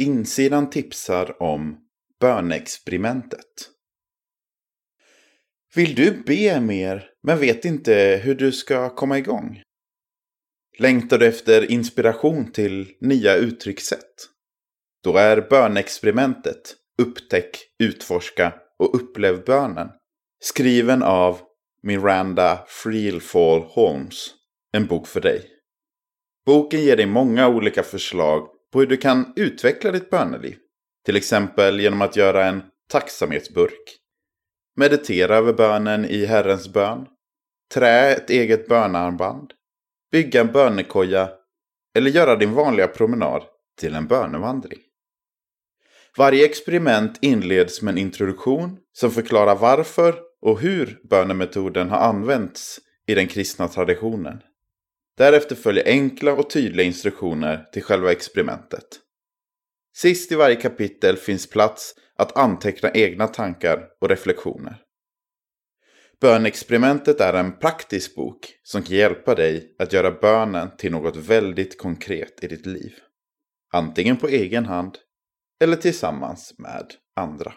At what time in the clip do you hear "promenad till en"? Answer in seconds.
42.88-44.06